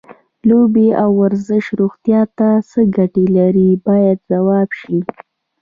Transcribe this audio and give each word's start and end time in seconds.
لوبې 0.47 0.87
او 1.01 1.09
ورزش 1.21 1.65
روغتیا 1.79 2.21
ته 2.37 2.49
څه 2.69 2.79
ګټې 2.97 3.25
لري 3.37 3.69
باید 3.87 4.17
ځواب 4.29 4.69
شي. 4.79 4.99